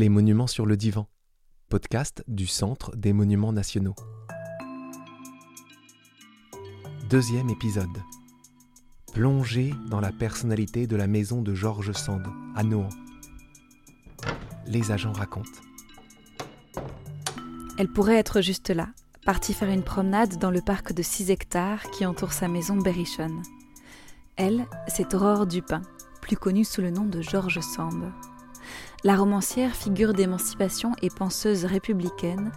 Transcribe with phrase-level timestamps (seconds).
[0.00, 1.10] Les monuments sur le divan,
[1.68, 3.94] podcast du Centre des monuments nationaux.
[7.10, 7.84] Deuxième épisode.
[9.12, 12.26] Plongé dans la personnalité de la maison de Georges Sand
[12.56, 12.88] à Nohant.
[14.64, 15.60] Les agents racontent.
[17.76, 18.88] Elle pourrait être juste là,
[19.26, 23.42] partie faire une promenade dans le parc de 6 hectares qui entoure sa maison Berrichonne.
[24.36, 25.82] Elle, c'est Aurore Dupin,
[26.22, 28.10] plus connue sous le nom de Georges Sand.
[29.02, 32.52] La romancière, figure d'émancipation et penseuse républicaine,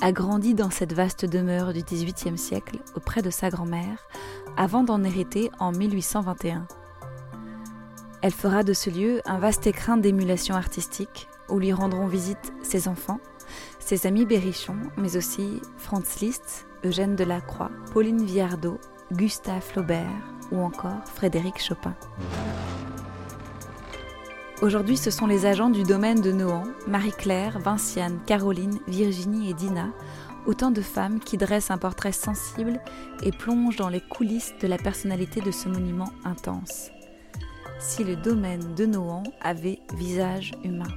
[0.00, 4.06] a grandi dans cette vaste demeure du XVIIIe siècle auprès de sa grand-mère,
[4.56, 6.68] avant d'en hériter en 1821.
[8.22, 12.86] Elle fera de ce lieu un vaste écrin d'émulation artistique, où lui rendront visite ses
[12.86, 13.20] enfants,
[13.80, 18.78] ses amis Berrichon, mais aussi Franz Liszt, Eugène Delacroix, Pauline Viardot,
[19.12, 20.06] Gustave Flaubert
[20.52, 21.94] ou encore Frédéric Chopin.
[24.60, 29.90] Aujourd'hui, ce sont les agents du domaine de Nohant, Marie-Claire, Vinciane, Caroline, Virginie et Dina,
[30.46, 32.80] autant de femmes qui dressent un portrait sensible
[33.22, 36.90] et plongent dans les coulisses de la personnalité de ce monument intense.
[37.78, 40.88] Si le domaine de Nohant avait visage humain.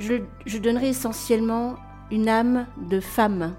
[0.00, 1.76] Je, je donnerais essentiellement
[2.10, 3.54] une âme de femme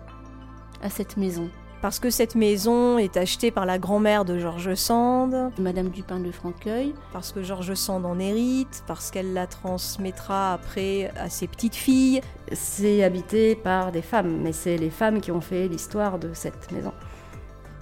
[0.86, 1.50] à cette maison.
[1.82, 6.32] Parce que cette maison est achetée par la grand-mère de Georges Sand, Madame Dupin de
[6.32, 11.76] Franqueuil, parce que Georges Sand en hérite, parce qu'elle la transmettra après à ses petites
[11.76, 12.22] filles.
[12.54, 16.72] C'est habité par des femmes, mais c'est les femmes qui ont fait l'histoire de cette
[16.72, 16.94] maison.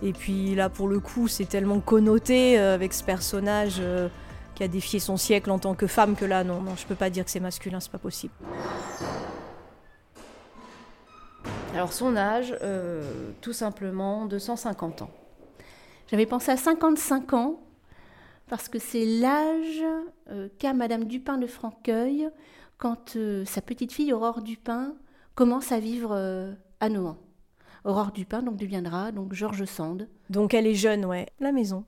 [0.01, 4.09] Et puis là, pour le coup, c'est tellement connoté euh, avec ce personnage euh,
[4.55, 6.95] qui a défié son siècle en tant que femme que là, non, non, je peux
[6.95, 8.33] pas dire que c'est masculin, c'est pas possible.
[11.73, 15.09] Alors son âge, euh, tout simplement 250 ans.
[16.07, 17.59] J'avais pensé à 55 ans
[18.47, 19.83] parce que c'est l'âge
[20.29, 22.29] euh, qu'a Madame Dupin de Franqueuil
[22.77, 24.93] quand euh, sa petite fille Aurore Dupin
[25.35, 27.17] commence à vivre euh, à Nohant.
[27.85, 30.07] Aurore Dupin donc deviendra donc Georges Sand.
[30.29, 31.85] Donc elle est jeune, ouais, la maison.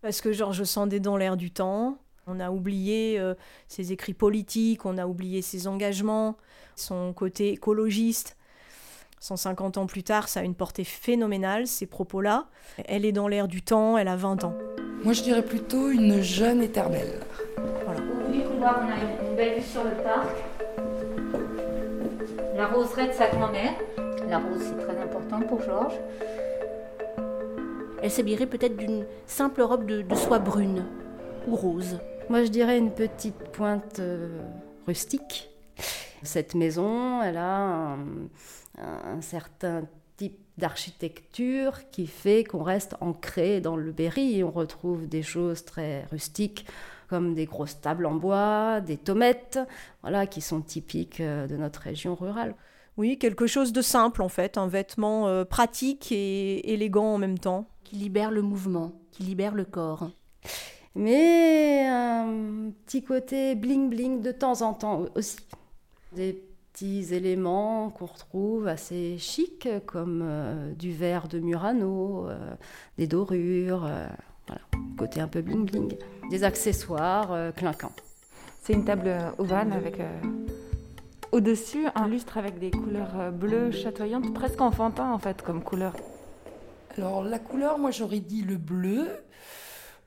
[0.00, 1.98] Parce que Georges Sand est dans l'air du temps.
[2.26, 3.34] On a oublié euh,
[3.68, 6.36] ses écrits politiques, on a oublié ses engagements,
[6.74, 8.36] son côté écologiste.
[9.26, 12.46] 150 ans plus tard, ça a une portée phénoménale, ces propos-là.
[12.86, 14.54] Elle est dans l'air du temps, elle a 20 ans.
[15.02, 17.20] Moi, je dirais plutôt une jeune éternelle.
[18.30, 20.36] Oui, couloir, on a une belle vue sur le parc.
[22.54, 23.72] La roseraie de sa grand-mère.
[24.28, 25.98] La rose, c'est très important pour Georges.
[28.02, 30.84] Elle s'habillerait peut-être d'une simple robe de, de soie brune
[31.48, 31.98] ou rose.
[32.28, 34.38] Moi, je dirais une petite pointe euh,
[34.86, 35.50] rustique.
[36.22, 37.98] Cette maison, elle a un,
[38.78, 44.42] un certain type d'architecture qui fait qu'on reste ancré dans le Berry.
[44.42, 46.66] On retrouve des choses très rustiques
[47.08, 49.60] comme des grosses tables en bois, des tomettes,
[50.02, 52.54] voilà, qui sont typiques euh, de notre région rurale.
[52.96, 57.38] Oui, quelque chose de simple en fait, un vêtement euh, pratique et élégant en même
[57.38, 57.66] temps.
[57.84, 60.10] qui libère le mouvement, qui libère le corps.
[60.94, 65.36] Mais un petit côté bling-bling de temps en temps aussi.
[66.16, 72.54] Des petits éléments qu'on retrouve assez chics, comme euh, du verre de Murano, euh,
[72.96, 74.06] des dorures, euh,
[74.46, 74.62] voilà,
[74.96, 75.98] côté un peu bling-bling.
[76.30, 77.92] Des accessoires euh, clinquants.
[78.62, 80.20] C'est une table ovale avec euh,
[81.32, 85.92] au-dessus un lustre avec des couleurs bleues chatoyantes, presque enfantin en fait comme couleur.
[86.96, 89.06] Alors, la couleur, moi, j'aurais dit le bleu.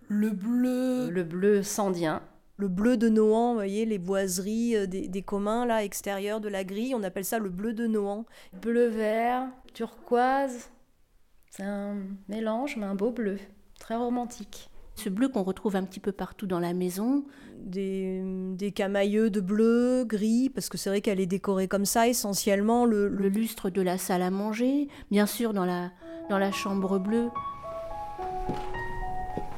[0.07, 1.11] Le bleu.
[1.11, 2.23] Le bleu sandien,
[2.59, 6.49] Le bleu de Nohant, vous voyez, les boiseries euh, des, des communs là, extérieurs de
[6.49, 8.25] la grille, on appelle ça le bleu de Nohant.
[8.61, 10.69] bleu-vert, turquoise.
[11.51, 11.95] C'est un
[12.27, 13.37] mélange, mais un beau bleu.
[13.79, 14.69] Très romantique.
[14.95, 17.23] Ce bleu qu'on retrouve un petit peu partout dans la maison,
[17.63, 18.21] Des,
[18.57, 22.85] des camailleux de bleu, gris, parce que c'est vrai qu'elle est décorée comme ça essentiellement.
[22.85, 25.91] Le, le- le lustre de la salle à manger, bien sûr dans la,
[26.29, 27.29] dans la chambre bleue.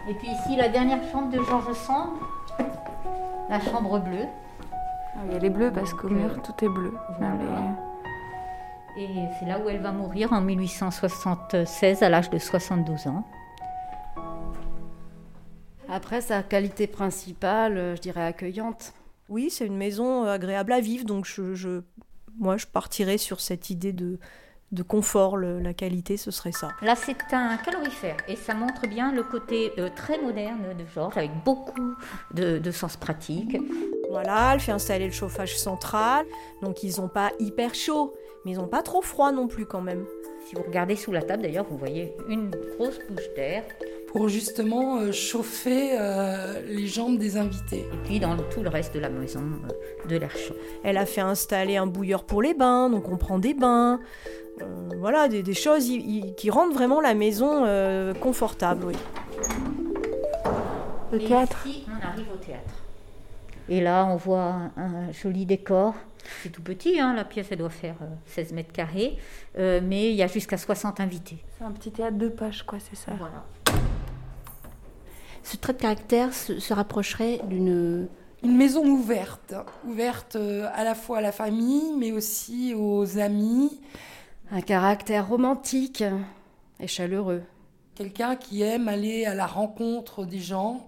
[0.08, 2.10] Et puis ici, la dernière chambre de Georges Sand.
[3.52, 4.26] La chambre bleue.
[5.16, 6.94] Ah oui, elle est bleue parce qu'au mur tout est bleu.
[7.20, 7.38] Même
[8.98, 9.08] les- Et
[9.40, 13.24] c'est là où elle va mourir en 1876 à l'âge de 72 ans.
[15.90, 18.94] Après, sa qualité principale, euh, je dirais accueillante.
[19.28, 21.82] Oui, c'est une maison euh, agréable à vivre, donc je, je-
[22.40, 24.18] moi je partirais sur cette idée de,
[24.72, 26.70] de confort, le- la qualité, ce serait ça.
[26.82, 31.18] Là, c'est un calorifère et ça montre bien le côté euh, très moderne de Georges
[31.18, 31.96] avec beaucoup
[32.34, 33.58] de, de sens pratique.
[34.10, 36.26] Voilà, elle fait installer le chauffage central,
[36.62, 38.14] donc ils n'ont pas hyper chaud,
[38.46, 40.06] mais ils n'ont pas trop froid non plus quand même.
[40.48, 43.64] Si vous regardez sous la table, d'ailleurs, vous voyez une grosse bouche d'air
[44.12, 47.86] pour justement euh, chauffer euh, les jambes des invités.
[47.94, 49.40] Et puis dans tout le reste de la maison,
[49.70, 50.56] euh, de l'air chaud.
[50.84, 54.02] Elle a fait installer un bouilleur pour les bains, donc on prend des bains.
[54.60, 55.90] Euh, voilà, des, des choses
[56.38, 58.86] qui rendent vraiment la maison euh, confortable.
[58.88, 58.96] Oui.
[61.12, 62.82] Le théâtre ici, on arrive au théâtre.
[63.70, 65.94] Et là, on voit un, joli décor.
[66.44, 69.18] C'est tout petit, hein, la pièce, elle doit faire euh, 16 mètres carrés.
[69.58, 71.38] Euh, mais il y a jusqu'à 60 invités.
[71.58, 73.12] C'est un petit théâtre de poche, quoi, c'est ça.
[73.18, 73.46] Voilà.
[75.44, 78.08] Ce trait de caractère se, se rapprocherait d'une
[78.44, 79.54] Une maison ouverte,
[79.86, 83.80] ouverte euh, à la fois à la famille, mais aussi aux amis.
[84.54, 86.04] Un caractère romantique
[86.82, 87.44] et chaleureux.
[87.96, 90.88] Quelqu'un qui aime aller à la rencontre des gens.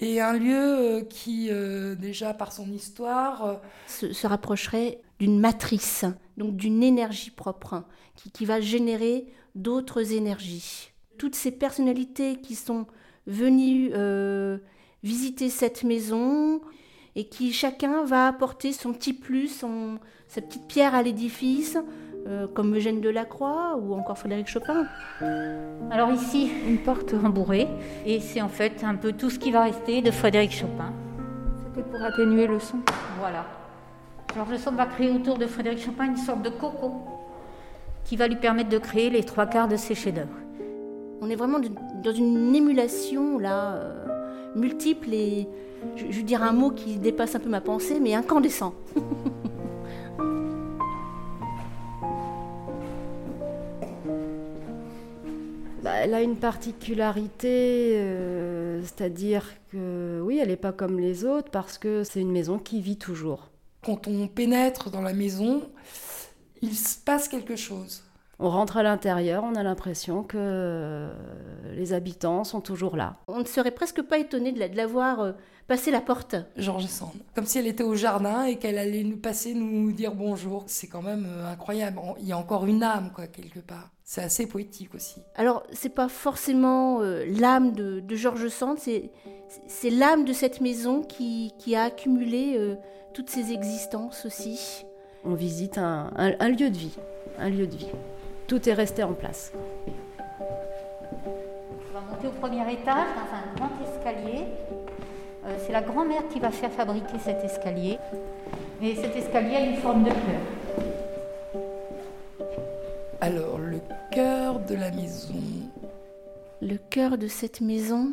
[0.00, 3.54] Et un lieu euh, qui, euh, déjà par son histoire, euh,
[3.86, 6.04] se, se rapprocherait d'une matrice,
[6.36, 10.90] donc d'une énergie propre, qui, qui va générer d'autres énergies.
[11.16, 12.86] Toutes ces personnalités qui sont
[13.26, 14.58] venues euh,
[15.02, 16.60] visiter cette maison
[17.14, 19.98] et qui chacun va apporter son petit plus, son,
[20.28, 21.78] sa petite pierre à l'édifice,
[22.26, 24.86] euh, comme Eugène Delacroix ou encore Frédéric Chopin.
[25.90, 27.68] Alors ici, une porte rembourrée.
[28.04, 30.92] Et c'est en fait un peu tout ce qui va rester de Frédéric Chopin.
[31.68, 32.78] C'était pour atténuer le son.
[33.20, 33.46] Voilà.
[34.34, 36.92] Georges Sand va créer autour de Frédéric Chopin une sorte de coco
[38.04, 40.36] qui va lui permettre de créer les trois quarts de ses chefs-d'œuvre.
[41.20, 41.60] On est vraiment
[42.02, 44.06] dans une émulation là, euh,
[44.56, 45.48] multiple et
[45.94, 48.74] je, je veux dire un mot qui dépasse un peu ma pensée, mais incandescent.
[56.06, 61.78] elle a une particularité, euh, c'est-à-dire que oui, elle n'est pas comme les autres parce
[61.78, 63.50] que c'est une maison qui vit toujours.
[63.84, 65.62] quand on pénètre dans la maison,
[66.62, 68.04] il se passe quelque chose.
[68.38, 71.12] On rentre à l'intérieur, on a l'impression que euh,
[71.74, 73.16] les habitants sont toujours là.
[73.26, 75.32] On ne serait presque pas étonné de la, de la voir euh,
[75.66, 76.36] passer la porte.
[76.56, 77.16] Georges Sand.
[77.34, 80.62] Comme si elle était au jardin et qu'elle allait nous passer nous dire bonjour.
[80.68, 81.98] C'est quand même incroyable.
[82.20, 83.90] Il y a encore une âme, quoi, quelque part.
[84.08, 85.20] C'est assez poétique aussi.
[85.34, 89.10] Alors, c'est pas forcément euh, l'âme de, de Georges Sand, c'est,
[89.90, 92.76] l'âme de cette maison qui, qui a accumulé euh,
[93.14, 94.86] toutes ses existences aussi.
[95.24, 96.96] On visite un, un- un lieu de vie,
[97.40, 97.90] un lieu de vie.
[98.46, 99.52] Tout est resté en place.
[100.20, 104.44] On va monter au premier étage dans un grand escalier.
[105.46, 107.98] Euh, c'est la grand-mère qui va faire fabriquer cet escalier.
[108.80, 110.42] Et cet escalier a une forme de cœur.
[113.20, 113.80] Alors, le
[114.12, 115.34] cœur de la maison,
[116.60, 118.12] Le cœur de cette maison,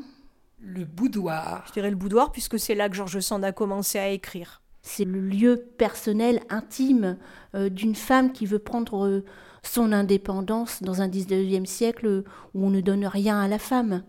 [0.62, 1.66] le boudoir.
[1.68, 4.62] Je dirais le boudoir puisque c'est là que Georges Sand a commencé à écrire.
[4.82, 7.18] c'est le lieu personnel, intime
[7.56, 9.26] euh, d'une femme qui veut prendre euh,
[9.62, 12.24] son indépendance dans un 19e siècle
[12.54, 14.04] où on ne donne rien à la femme.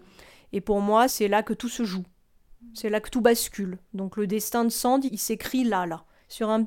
[0.52, 2.04] Et pour moi, c'est là que tout se joue.
[2.72, 3.78] C'est là que tout bascule.
[3.94, 6.66] Donc le destin de Sand, il s'écrit là, là, sur un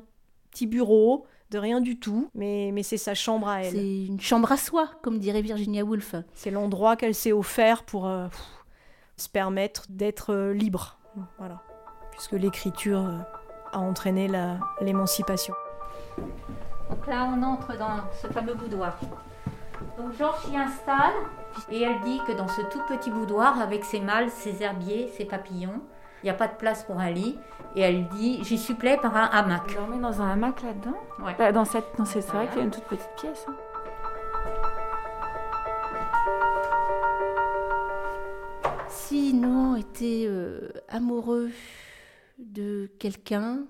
[0.50, 3.72] petit bureau, de rien du tout, mais, mais c'est sa chambre à elle.
[3.72, 6.14] C'est une chambre à soi, comme dirait Virginia Woolf.
[6.34, 8.40] C'est l'endroit qu'elle s'est offert pour euh, pff,
[9.16, 10.98] se permettre d'être euh, libre.
[11.38, 11.62] Voilà.
[12.12, 13.18] Puisque l'écriture euh,
[13.72, 14.30] a entraîné
[14.80, 15.54] l'émancipation.
[16.90, 18.98] Donc là, on entre dans ce fameux boudoir.
[19.96, 21.14] Donc Georges s'y installe
[21.70, 25.24] et elle dit que dans ce tout petit boudoir, avec ses mâles, ses herbiers, ses
[25.24, 25.80] papillons,
[26.22, 27.38] il n'y a pas de place pour un lit.
[27.76, 29.62] Et elle dit J'y supplée par un hamac.
[29.76, 31.34] On dormait dans un hamac là-dedans Ouais.
[31.38, 33.44] Bah, dans cette, dans cette, C'est vrai qu'il y a une toute petite pièce.
[33.48, 33.54] hein.
[38.88, 41.50] Si Nohan était euh, amoureux
[42.38, 43.64] de quelqu'un,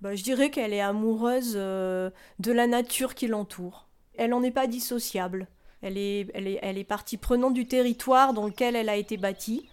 [0.00, 3.88] Bah, je dirais qu'elle est amoureuse euh, de la nature qui l'entoure.
[4.16, 5.48] Elle n'en est pas dissociable.
[5.82, 9.16] Elle est, elle, est, elle est partie prenante du territoire dans lequel elle a été
[9.16, 9.68] bâtie.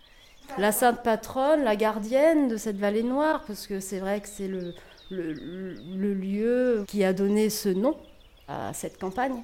[0.58, 4.48] La sainte patronne, la gardienne de cette vallée noire, parce que c'est vrai que c'est
[4.48, 4.74] le,
[5.10, 5.34] le,
[5.96, 7.96] le lieu qui a donné ce nom
[8.48, 9.42] à cette campagne.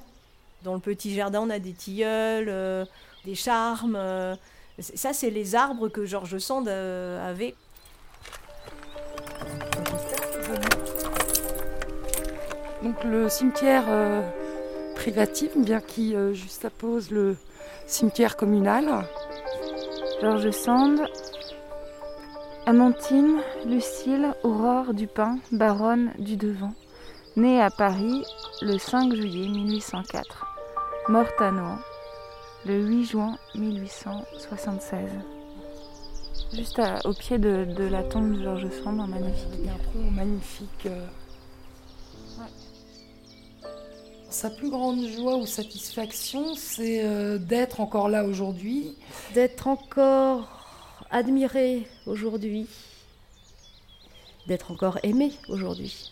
[0.64, 2.84] Dans le petit jardin, on a des tilleuls, euh,
[3.26, 3.96] des charmes.
[3.96, 4.36] euh,
[4.80, 7.56] ça, c'est les arbres que Georges Sand euh, avait.
[12.84, 14.22] Donc le cimetière euh,
[14.96, 17.38] privatif, bien qui euh, juxtapose le
[17.86, 19.06] cimetière communal.
[20.22, 21.00] Georges Sand,
[22.66, 26.74] Amantine, Lucille, Aurore Dupin, baronne du Devant,
[27.36, 28.24] née à Paris
[28.62, 30.46] le 5 juillet 1804,
[31.10, 31.78] morte à Nohant
[32.66, 35.10] le 8 juin 1876.
[36.54, 39.70] Juste à- au pied de, de la tombe de Georges Sand, un magnifique.
[39.96, 40.86] Un magnifique.
[40.88, 41.06] euh.
[44.38, 48.96] Sa plus grande joie ou satisfaction, c'est euh, d'être encore là aujourd'hui.
[49.34, 50.48] D'être encore
[51.10, 52.68] admiré aujourd'hui.
[54.48, 56.12] D'être encore aimé aujourd'hui.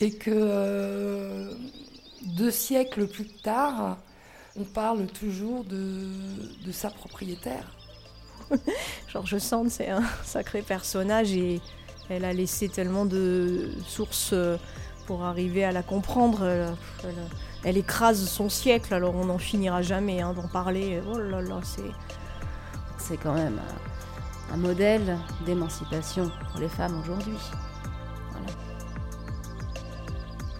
[0.00, 1.52] Et que euh,
[2.22, 3.98] deux siècles plus tard,
[4.56, 6.08] on parle toujours de,
[6.64, 7.76] de sa propriétaire.
[9.12, 11.60] George Sand, c'est un sacré personnage et
[12.08, 14.56] elle a laissé tellement de sources euh,
[15.10, 16.44] pour arriver à la comprendre.
[16.46, 17.26] Elle, elle-
[17.64, 21.02] elle écrase son siècle, alors on n'en finira jamais hein, d'en parler.
[21.12, 21.90] Oh là là, c'est.
[22.96, 27.36] C'est quand même un, un modèle d'émancipation pour les femmes aujourd'hui.
[28.30, 28.46] Voilà.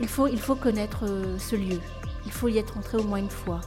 [0.00, 1.78] Il faut, il faut connaître euh, ce lieu.
[2.26, 3.60] Il faut y être entré au moins une fois.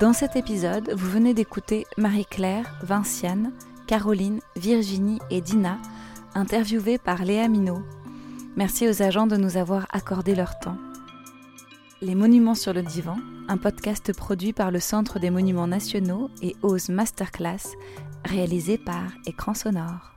[0.00, 3.52] Dans cet épisode, vous venez d'écouter Marie-Claire, Vinciane,
[3.86, 5.78] Caroline, Virginie et Dina,
[6.34, 7.82] interviewées par Léa Minot.
[8.56, 10.76] Merci aux agents de nous avoir accordé leur temps.
[12.00, 13.16] Les Monuments sur le divan,
[13.48, 17.76] un podcast produit par le Centre des Monuments Nationaux et Ose Masterclass,
[18.24, 20.11] réalisé par Écran Sonore.